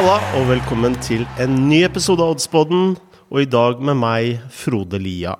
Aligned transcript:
Halla 0.00 0.16
og 0.38 0.46
velkommen 0.48 0.94
til 1.04 1.26
en 1.44 1.58
ny 1.68 1.82
episode 1.84 2.24
av 2.24 2.30
Oddsboden. 2.32 2.94
Og 3.28 3.42
i 3.42 3.48
dag 3.52 3.82
med 3.84 3.98
meg, 4.00 4.38
Frode 4.48 4.96
Lia. 4.96 5.34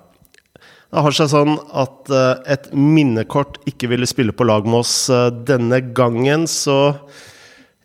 Det 0.53 1.01
har 1.01 1.15
seg 1.17 1.31
sånn 1.31 1.55
at 1.81 2.11
eh, 2.13 2.43
et 2.53 2.67
minnekort 2.69 3.57
ikke 3.65 3.89
ville 3.89 4.05
spille 4.05 4.35
på 4.37 4.45
lag 4.45 4.69
med 4.69 4.83
oss 4.83 4.93
eh, 5.09 5.31
denne 5.49 5.79
gangen, 5.97 6.45
så 6.45 6.93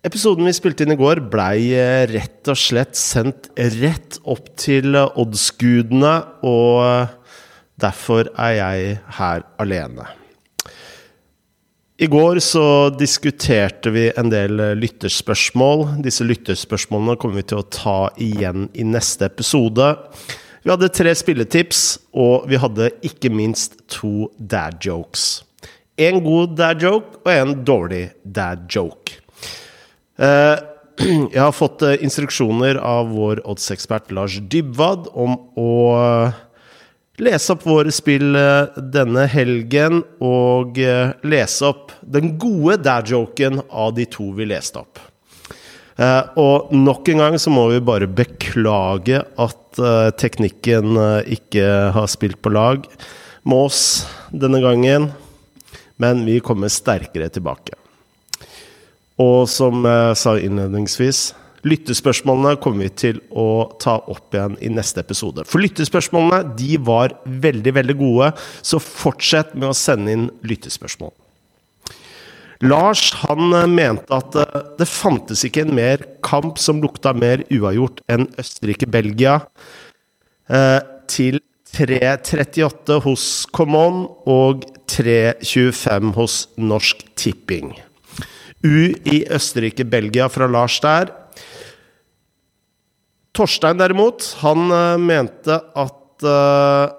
episoden 0.05 0.45
vi 0.45 0.53
spilte 0.59 0.85
inn 0.85 0.93
i 0.93 0.99
går, 1.01 1.25
blei 1.33 1.73
eh, 1.73 2.05
rett 2.13 2.53
og 2.53 2.61
slett 2.61 2.93
sendt 3.01 3.49
rett 3.79 4.21
opp 4.29 4.53
til 4.61 5.01
oddsgudene, 5.01 6.15
og 6.45 7.09
derfor 7.81 8.29
er 8.37 8.57
jeg 8.61 8.97
her 9.23 9.49
alene. 9.65 10.11
I 11.97 12.07
går 12.07 12.39
så 12.45 12.91
diskuterte 12.93 13.89
vi 13.91 14.11
en 14.21 14.29
del 14.29 14.61
eh, 14.61 14.75
lytterspørsmål. 14.77 16.03
Disse 16.05 16.27
lytterspørsmålene 16.29 17.17
kommer 17.17 17.41
vi 17.41 17.47
til 17.49 17.63
å 17.63 17.69
ta 17.73 18.11
igjen 18.21 18.67
i 18.77 18.85
neste 18.85 19.31
episode. 19.31 19.87
Vi 20.61 20.73
hadde 20.75 20.91
tre 20.93 21.15
spilletips, 21.17 21.83
og 22.13 22.51
vi 22.51 22.61
hadde 22.61 22.91
ikke 23.07 23.33
minst 23.33 23.79
to 23.89 24.29
dad 24.37 24.77
jokes. 24.85 25.41
En 25.97 26.21
god 26.21 26.53
dad 26.59 26.85
joke 26.85 27.23
og 27.25 27.33
en 27.33 27.57
dårlig 27.65 28.11
dad 28.29 28.69
joke. 28.69 29.17
Eh, 30.21 30.57
Jeg 31.33 31.41
har 31.41 31.57
fått 31.57 31.81
eh, 31.81 31.97
instruksjoner 32.05 32.77
av 32.77 33.09
vår 33.17 33.41
oddsekspert 33.49 34.13
Lars 34.13 34.37
Dybwad 34.53 35.09
om 35.17 35.41
å 35.57 35.73
lese 37.23 37.55
opp 37.55 37.65
våre 37.67 37.93
spill 37.95 38.37
eh, 38.37 38.79
denne 38.93 39.27
helgen, 39.31 40.03
og 40.23 40.79
eh, 40.81 41.15
lese 41.27 41.69
opp 41.69 41.95
den 42.03 42.37
gode 42.41 42.79
dad-joken 42.85 43.63
av 43.71 43.95
de 43.97 44.07
to 44.11 44.31
vi 44.37 44.49
leste 44.51 44.83
opp. 44.83 45.01
Eh, 45.97 46.23
og 46.41 46.75
nok 46.77 47.09
en 47.13 47.25
gang 47.25 47.39
så 47.41 47.53
må 47.53 47.69
vi 47.73 47.85
bare 47.85 48.09
beklage 48.11 49.23
at 49.23 49.63
teknikken 50.17 50.97
ikke 51.29 51.65
har 51.93 52.07
spilt 52.09 52.39
på 52.41 52.49
lag 52.49 52.87
med 53.45 53.67
oss 53.67 53.81
denne 54.33 54.63
gangen, 54.65 55.11
men 56.01 56.23
vi 56.25 56.39
kommer 56.41 56.73
sterkere 56.73 57.29
tilbake. 57.29 57.77
Og 59.21 59.45
som 59.53 59.85
jeg 59.85 60.17
sa 60.17 60.33
innledningsvis, 60.41 61.21
lyttespørsmålene 61.67 62.57
kommer 62.63 62.87
vi 62.87 62.93
til 63.03 63.21
å 63.31 63.67
ta 63.83 63.99
opp 64.07 64.35
igjen 64.35 64.57
i 64.63 64.71
neste 64.73 65.03
episode. 65.03 65.45
For 65.49 65.63
lyttespørsmålene 65.63 66.57
de 66.59 66.79
var 66.87 67.17
veldig, 67.27 67.75
veldig 67.81 67.97
gode, 67.99 68.33
så 68.63 68.81
fortsett 68.83 69.55
med 69.57 69.71
å 69.71 69.77
sende 69.77 70.15
inn 70.15 70.29
lyttespørsmål. 70.47 71.15
Lars 72.65 73.11
han 73.21 73.53
eh, 73.53 73.67
mente 73.69 74.17
at 74.17 74.37
eh, 74.41 74.63
det 74.79 74.89
fantes 74.89 75.45
ikke 75.45 75.67
en 75.67 75.75
mer 75.77 76.05
kamp 76.25 76.61
som 76.61 76.81
lukta 76.81 77.13
mer 77.17 77.45
uavgjort 77.53 78.01
enn 78.13 78.31
Østerrike-Belgia. 78.41 79.43
Eh, 80.49 80.81
til 81.11 81.43
3.38 81.77 83.03
hos 83.05 83.27
Common 83.53 84.07
og 84.31 84.65
3.25 84.89 86.15
hos 86.17 86.39
Norsk 86.57 87.05
Tipping. 87.19 87.75
U 88.65 88.95
i 89.05 89.21
Østerrike-Belgia 89.29 90.31
fra 90.33 90.49
Lars 90.49 90.79
der. 90.81 91.13
Torstein 93.37 93.77
derimot, 93.77 94.31
han 94.41 94.71
eh, 94.73 94.95
mente 94.97 95.59
at 95.77 96.25
eh, 96.25 96.95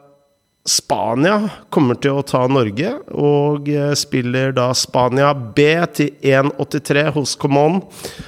Spania 0.68 1.38
kommer 1.74 1.98
til 2.04 2.20
å 2.20 2.26
ta 2.28 2.44
Norge, 2.52 2.92
og 3.18 3.70
eh, 3.72 3.94
spiller 3.98 4.54
da 4.54 4.68
Spania 4.78 5.32
B 5.34 5.66
til 5.98 6.12
1,83 6.22 7.06
hos 7.16 7.34
Comon. 7.42 7.80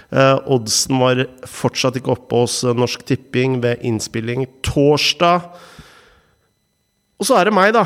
Oddsen 0.10 1.02
var 1.04 1.22
fortsatt 1.46 2.00
ikke 2.00 2.16
oppe 2.16 2.42
hos 2.42 2.62
Norsk 2.64 3.04
Tipping 3.12 3.60
ved 3.62 3.84
innspilling 3.86 4.48
torsdag. 4.66 5.52
Og 7.20 7.28
så 7.28 7.36
er 7.36 7.50
det 7.50 7.54
meg, 7.54 7.76
da. 7.76 7.84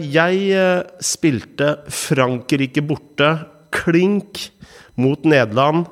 Jeg 0.00 0.62
spilte 1.04 1.74
Frankrike 1.92 2.80
borte, 2.88 3.34
klink, 3.76 4.46
mot 4.96 5.28
Nederland. 5.28 5.84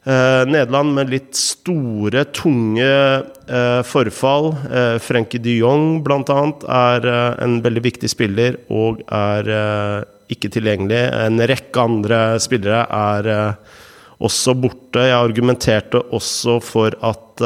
Eh, 0.00 0.46
Nederland 0.48 0.94
med 0.96 1.10
litt 1.12 1.36
store, 1.36 2.22
tunge 2.32 2.88
eh, 2.88 3.80
forfall. 3.84 4.48
Eh, 4.72 4.94
Frenkie 5.02 5.42
de 5.44 5.58
Jong 5.58 6.00
annet 6.08 6.64
er 6.64 7.04
eh, 7.04 7.34
en 7.44 7.58
veldig 7.60 7.82
viktig 7.84 8.08
spiller 8.08 8.56
og 8.72 9.02
er 9.12 9.50
eh, 9.52 9.98
ikke 10.32 10.48
tilgjengelig. 10.56 11.02
En 11.26 11.36
rekke 11.44 11.84
andre 11.84 12.20
spillere 12.40 12.86
er 12.88 13.28
eh, 13.28 13.76
også 14.24 14.56
borte. 14.56 15.04
Jeg 15.04 15.18
argumenterte 15.18 16.00
også 16.16 16.56
for 16.64 16.96
at 17.04 17.44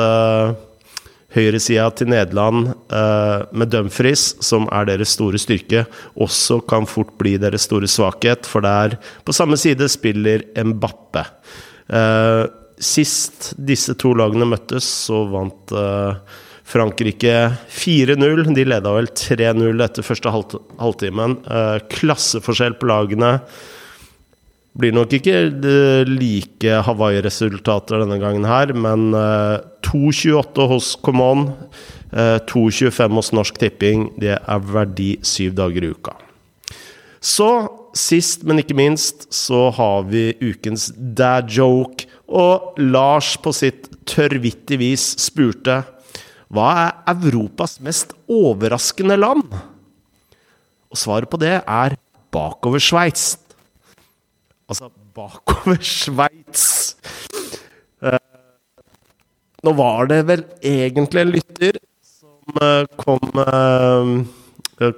høyresida 1.34 1.84
til 1.94 2.08
Nederland 2.10 2.72
med 3.54 3.70
Dumfries, 3.70 4.24
som 4.42 4.66
er 4.74 4.88
deres 4.88 5.12
store 5.14 5.38
styrke, 5.38 5.84
også 6.18 6.58
kan 6.66 6.86
fort 6.90 7.12
bli 7.18 7.36
deres 7.38 7.68
store 7.68 7.86
svakhet, 7.90 8.42
for 8.50 8.66
der 8.66 8.96
på 9.22 9.34
samme 9.34 9.58
side 9.58 9.86
spiller 9.90 10.42
Mbappe. 10.66 11.22
Eh, 11.88 12.44
sist 12.80 13.52
disse 13.60 13.94
to 14.00 14.14
lagene 14.18 14.48
møttes, 14.48 14.86
så 15.06 15.22
vant 15.30 15.74
uh, 15.76 16.16
Frankrike 16.66 17.36
4-0. 17.70 18.48
De 18.56 18.64
leda 18.66 18.94
vel 18.96 19.08
3-0 19.14 19.84
etter 19.84 20.06
første 20.06 20.32
halv 20.34 20.56
halvtimen. 20.80 21.38
Uh, 21.46 21.78
klasseforskjell 21.92 22.76
på 22.80 22.90
lagene. 22.90 23.36
Blir 24.74 24.96
nok 24.96 25.14
ikke 25.14 25.36
like 26.10 26.80
Hawaii-resultater 26.88 28.02
denne 28.02 28.18
gangen 28.18 28.48
her, 28.48 28.72
men 28.74 29.14
2-28 29.86 30.66
hos 30.72 30.88
Common, 30.98 31.44
2-25 32.10 33.14
hos 33.14 33.30
Norsk 33.38 33.60
Tipping. 33.62 34.08
Det 34.18 34.34
er 34.34 34.66
verdi 34.74 35.12
syv 35.22 35.54
dager 35.60 35.86
i 35.86 35.92
uka. 35.94 36.16
Så, 37.22 37.46
sist, 37.94 38.42
men 38.44 38.60
ikke 38.60 38.76
minst, 38.76 39.28
så 39.32 39.68
har 39.74 40.04
vi 40.10 40.32
ukens 40.42 40.90
dad 40.94 41.50
joke. 41.52 42.08
Og 42.28 42.78
Lars 42.80 43.34
på 43.40 43.52
sitt 43.54 43.88
tørrvittige 44.08 44.80
vis 44.80 45.12
spurte 45.22 45.82
hva 46.54 46.70
er 46.78 47.14
Europas 47.14 47.78
mest 47.82 48.12
overraskende 48.30 49.16
land? 49.18 49.54
Og 50.92 51.00
svaret 51.00 51.30
på 51.30 51.40
det 51.42 51.56
er 51.58 51.96
bakover 52.34 52.82
Sveits. 52.82 53.32
Altså 54.70 54.90
bakover 55.16 55.80
Sveits. 55.82 56.94
Eh, 58.04 58.20
nå 59.64 59.74
var 59.74 60.10
det 60.12 60.20
vel 60.28 60.44
egentlig 60.62 61.24
en 61.24 61.34
lytter 61.34 61.80
som 62.04 62.62
eh, 62.62 62.86
kom 63.02 63.42
eh, 63.42 64.14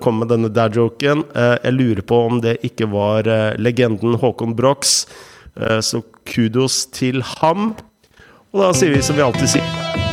kom 0.00 0.18
med 0.18 0.28
denne 0.28 0.48
dad-joken. 0.48 1.24
Eh, 1.34 1.56
jeg 1.64 1.76
lurer 1.76 2.02
på 2.06 2.20
om 2.28 2.40
det 2.44 2.58
ikke 2.66 2.88
var 2.92 3.28
eh, 3.28 3.52
legenden 3.60 4.16
Håkon 4.22 4.56
Brox. 4.56 5.06
Eh, 5.56 5.80
så 5.80 6.02
kudos 6.24 6.86
til 6.96 7.22
ham. 7.36 7.74
Og 8.54 8.64
da 8.64 8.72
sier 8.76 8.96
vi 8.96 9.04
som 9.04 9.18
vi 9.18 9.26
alltid 9.26 9.58
sier 9.58 10.05